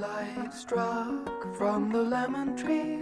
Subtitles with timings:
[0.00, 2.98] light struck from the lemon tree.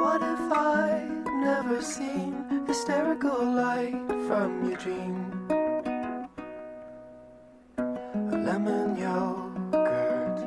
[0.00, 3.94] What if I'd never seen hysterical light
[4.26, 5.30] from Eugene?
[7.78, 10.38] A lemon yogurt.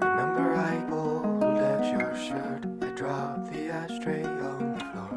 [0.00, 2.64] Remember I pulled at your shirt.
[2.82, 5.10] I dropped the ashtray on the floor.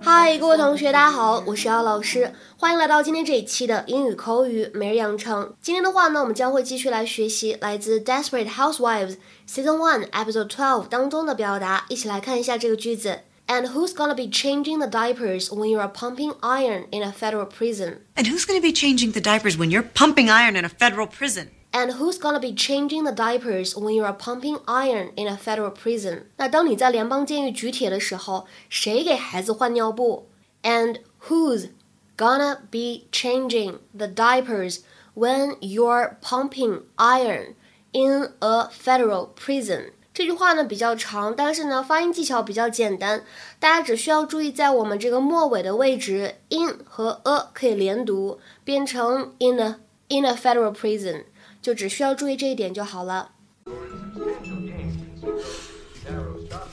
[0.00, 2.32] 嗨，各位同学，大家好，我是姚老师，
[2.62, 5.54] 欢迎来到今天这一期的英语口语每日养成。
[5.60, 13.20] 今天的话呢，我们将会继续来学习来自《Desperate Housewives》Season One Episode Twelve 当中的表达，一起来看一下这个句子。
[13.46, 18.00] And who's gonna be changing the diapers when you are pumping iron in a federal prison?
[18.14, 21.06] And who's going to be changing the diapers when you're pumping iron in a federal
[21.06, 21.48] prison?
[21.70, 25.72] And who's gonna be changing the diapers when you are pumping iron in a federal
[25.72, 26.24] prison？
[26.36, 30.26] 那当你在联邦监狱举铁的时候，谁给孩子换尿布？
[30.62, 31.70] And who's
[32.16, 34.80] gonna be changing the diapers
[35.14, 37.54] when you're pumping iron
[37.92, 39.92] in a federal prison？
[40.12, 43.24] 这句话呢比较长，但是呢发音技巧比较简单，
[43.60, 49.76] 大家只需要注意在我们这个末尾的位置，in 和 a 可以连读，变成 in a
[50.08, 51.24] in a federal prison。
[51.60, 53.32] 就只需要注意这一点就好了。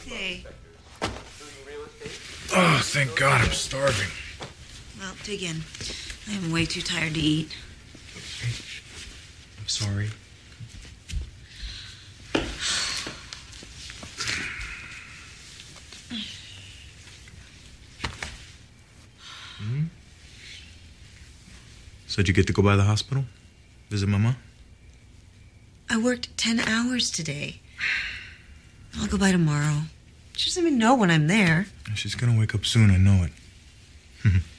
[0.08, 0.45] Hey.
[2.53, 4.09] Oh, thank God I'm starving.
[5.24, 5.62] Dig in.
[6.28, 7.54] I am way too tired to eat.
[9.60, 10.08] I'm sorry.
[19.58, 19.84] Hmm?
[22.06, 23.24] So did you get to go by the hospital?
[23.90, 24.36] Visit Mama?
[25.90, 27.60] I worked 10 hours today.
[28.96, 29.82] I'll go by tomorrow.
[30.36, 31.66] She doesn't even know when I'm there.
[31.94, 34.42] She's gonna wake up soon, I know it.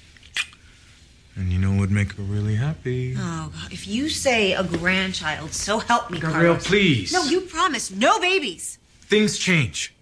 [1.91, 3.15] and you know what'd make her really happy?
[3.17, 3.71] Oh, God.
[3.71, 6.67] If you say a grandchild, so help me, Gabrielle, Carlos.
[6.67, 7.13] please.
[7.13, 8.77] No, you promised no babies.
[9.01, 9.93] Things change.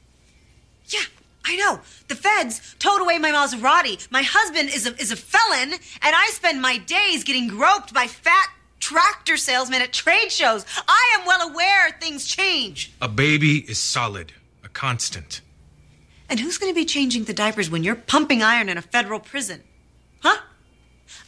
[0.87, 1.01] Yeah,
[1.45, 1.81] I know.
[2.07, 4.09] The feds towed away my Maserati.
[4.11, 8.07] My husband is a, is a felon, and I spend my days getting groped by
[8.07, 8.47] fat
[8.79, 10.65] tractor salesmen at trade shows.
[10.87, 12.93] I am well aware things change.
[13.01, 14.33] A baby is solid,
[14.63, 15.41] a constant.
[16.29, 19.19] And who's going to be changing the diapers when you're pumping iron in a federal
[19.19, 19.63] prison?
[20.21, 20.39] Huh?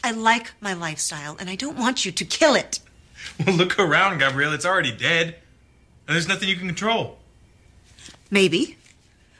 [0.03, 2.79] I like my lifestyle, and I don't want you to kill it.
[3.45, 4.53] Well, look around, Gabrielle.
[4.53, 5.35] It's already dead.
[6.07, 7.17] And there's nothing you can control.
[8.31, 8.77] Maybe.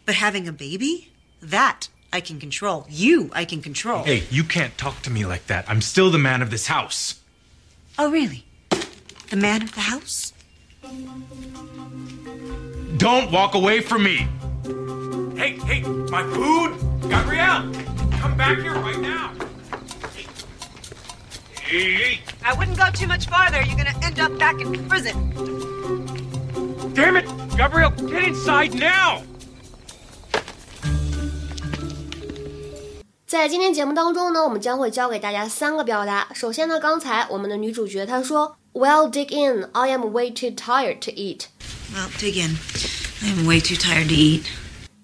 [0.05, 1.11] But having a baby?
[1.41, 2.85] That I can control.
[2.89, 4.03] You, I can control.
[4.03, 5.65] Hey, you can't talk to me like that.
[5.67, 7.19] I'm still the man of this house.
[7.97, 8.45] Oh, really?
[9.29, 10.33] The man of the house?
[12.97, 14.27] Don't walk away from me.
[15.37, 17.09] Hey, hey, my food!
[17.09, 17.71] Gabrielle!
[18.19, 19.33] Come back here right now!
[21.73, 23.61] I wouldn't go too much farther.
[23.61, 25.15] You're gonna end up back in prison.
[26.93, 27.25] damn it!
[27.55, 29.21] Gabrielle, get inside now!
[33.25, 36.27] 在今天节目当中呢，我们将会教给大家三个表达。
[36.33, 39.69] 首先呢，刚才我们的女主角她说，Well, dig in.
[39.71, 41.45] I am way too tired to eat.
[41.93, 42.57] Well, dig in.
[43.23, 44.43] I am way too tired to eat.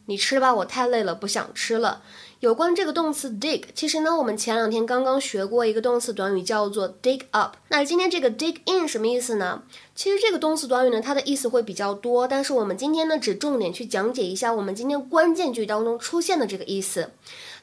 [0.08, 2.02] 你吃吧，我太累了，不想吃了。
[2.40, 7.56] 有关这个动词 dig，其实呢，我们前两天刚刚学过一个动词短语叫做 dig up。
[7.70, 9.64] 那今天这个 dig in 什么意思呢？
[9.96, 17.10] 其实这个动词短语呢，它的意思会比较多，但是我们今天呢，只重点去讲解一下我们今天关键句当中出现的这个意思。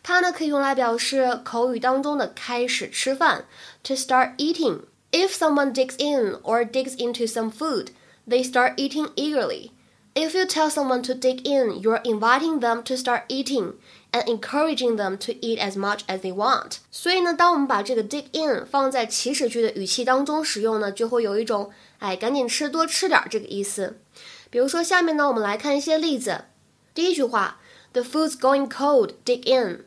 [0.03, 3.45] 它呢可以用来表示口语当中的开始吃饭
[3.85, 4.81] ，to start eating。
[5.13, 7.91] If someone digs in or digs into some food,
[8.29, 9.71] they start eating eagerly.
[10.16, 13.74] If you tell someone to dig in, you're inviting them to start eating
[14.12, 16.78] and encouraging them to eat as much as they want.
[16.92, 24.00] 所以呢，当我们把这个 dig in 放在祈使句的语气当中使用呢，就会有一种哎赶紧吃多吃点儿这个意思。
[24.50, 26.46] 比如说下面呢，我们来看一些例子。
[26.94, 27.60] 第一句话，
[27.94, 29.86] The food's going cold, dig in.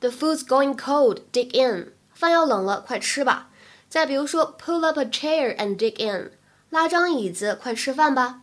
[0.00, 1.92] The food's going cold, dig in.
[2.12, 3.48] 饭要冷了，快吃吧。
[3.88, 6.30] 再比如说，Pull up a chair and dig in.
[6.70, 8.40] 拉张椅子，快吃饭吧。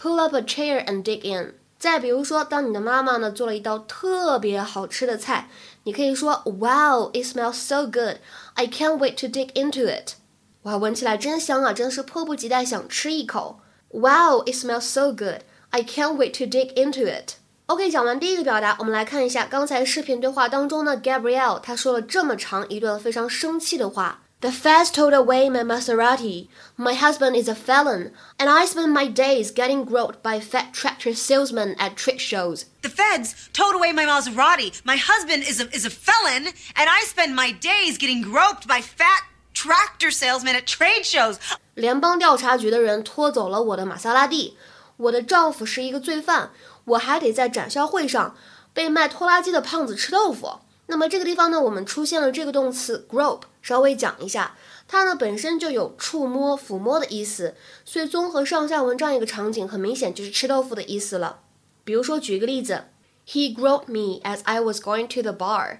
[0.00, 1.54] Pull up a chair and dig in。
[1.78, 5.48] 再比如说，当你的妈妈呢做了一道特别好吃的菜，
[5.84, 8.16] 你可以说，Wow, it smells so good.
[8.54, 10.14] I can't wait to dig into it.
[10.62, 13.60] 哇，闻起来真香啊，真是迫不及待想吃一口。
[13.90, 15.42] Wow, it smells so good.
[15.70, 17.34] I can't wait to dig into it.
[17.66, 24.22] OK，讲完第一个表达，我们来看一下刚才视频对话当中呢，Gabrielle 她说了这么长一段非常生气的话。
[24.40, 26.48] The feds towed away my Maserati.
[26.76, 31.14] My husband is a felon, and I spend my days getting groped by fat tractor
[31.14, 32.66] salesmen at trade shows.
[32.82, 34.80] The feds towed away my Maserati.
[34.84, 38.82] My husband is a, is a felon, and I spend my days getting groped by
[38.82, 39.24] fat
[39.54, 41.38] tractor salesman at trade shows.
[41.74, 44.56] 联邦调查局的人拖走了我的玛莎拉蒂。
[44.98, 46.50] 我的丈夫是一个罪犯，
[46.84, 48.36] 我还得在展销会上
[48.74, 50.60] 被卖拖拉机的胖子吃豆腐。
[50.87, 54.57] 那么这个地方呢，我们出现了这个动词 grope，稍微讲一下，
[54.87, 57.55] 它呢本身就有触摸、抚摸的意思，
[57.85, 61.39] 所以综合上下文这样一个场景，很明显就是吃豆腐的意思了。
[61.83, 62.85] 比如说，举一个例子
[63.25, 65.79] ，He groped me as I was going to the bar.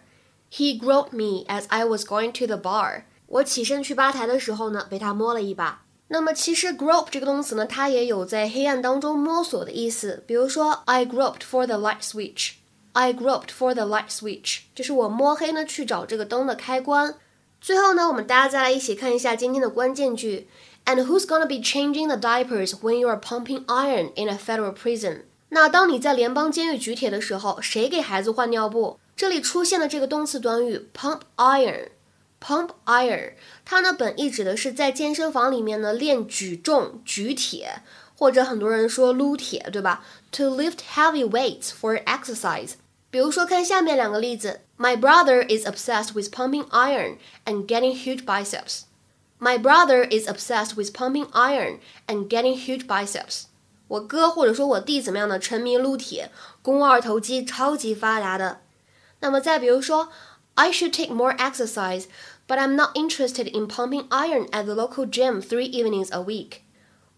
[0.51, 3.03] He groped me as I was going to the bar.
[3.27, 5.83] 我起身去吧台的时候呢，被他摸了一把。
[6.07, 10.23] 那么其实 grope 这个动词呢，它也有在黑暗当中摸索的意思。
[10.27, 12.55] 比如说，I groped for the light switch。
[12.93, 17.15] I groped for the light switch，就是我摸黑呢去找这个灯的开关。
[17.59, 20.47] 最后呢，我们大家再来一起看一下今天的关键句。
[20.85, 25.21] And who's gonna be changing the diapers when you are pumping iron in a federal prison？
[25.49, 28.99] 那当你在联邦监狱举铁的时候，谁给孩子换尿布？
[29.15, 31.89] 这里出现的这个动词短语 pump iron。
[32.43, 33.33] Pump iron，
[33.63, 37.83] 它呢本意指的是在健身房里面呢练举重、举铁，
[38.20, 40.04] 或者很多人说撸铁，对吧？
[40.32, 42.72] To lift heavy weights for exercise。
[43.10, 48.82] 比如说看下面两个例子：My brother is obsessed with pumping iron and getting huge biceps.
[49.38, 53.44] My brother is obsessed with pumping iron and getting huge biceps.
[53.88, 55.38] 我哥或者说我弟怎么样呢？
[55.38, 56.30] 沉迷撸铁，
[56.62, 58.60] 肱二头肌超级发达的。
[59.20, 60.08] 那么再比如说。
[60.58, 62.06] I should take more exercise,
[62.48, 66.62] but I'm not interested in pumping iron at the local gym three evenings a week.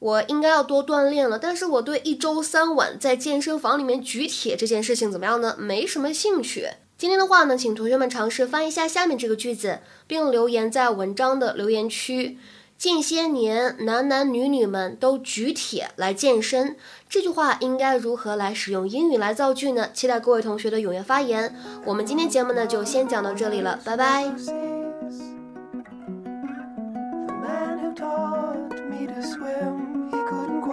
[0.03, 5.55] 我应该要多锻炼了，但是我对一周三晚在健身房里面举铁这件事情怎么样呢？
[5.57, 6.67] 没什么兴趣。
[6.97, 12.38] 今天的话呢，请同学们尝试翻译一下下面这个句子，并留言在文章的留言区。
[12.77, 16.75] 近些年，男男女女们都举铁来健身。
[17.07, 19.88] 这句话应该如何来使用英语来造句呢？
[19.94, 21.55] 期待各位同学的踊跃发言。
[21.85, 24.29] 我们今天节目呢就先讲到这里了，拜拜。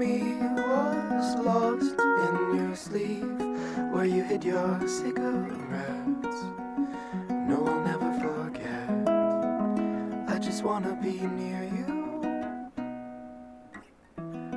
[0.00, 3.38] me was lost in your sleeve,
[3.92, 6.40] where you hid your cigarettes.
[7.28, 8.88] No, I'll never forget.
[10.26, 11.88] I just wanna be near you.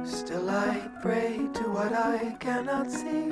[0.06, 3.25] Still I pray to what I cannot see.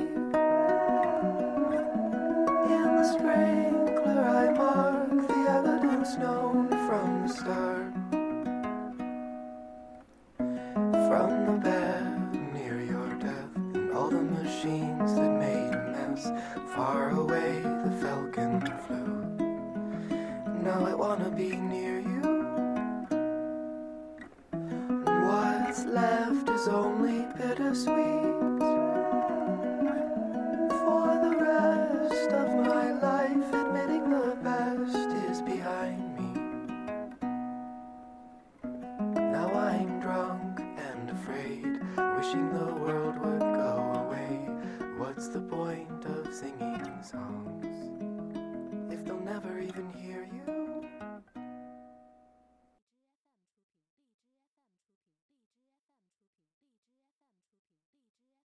[2.74, 7.92] In the sprinkler I mark the evidence known from the start.
[11.08, 11.91] From the bed
[25.82, 28.22] What's left is only bittersweet.
[30.78, 36.30] For the rest of my life, admitting the best is behind me.
[39.16, 41.80] Now I'm drunk and afraid,
[42.16, 44.38] wishing the world would go away.
[44.98, 47.51] What's the point of singing songs